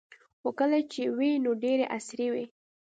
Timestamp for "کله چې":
0.59-1.01